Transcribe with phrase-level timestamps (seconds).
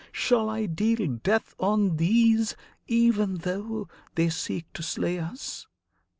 [0.11, 2.55] Shall I deal death on these
[2.87, 5.67] Even though they seek to slay us?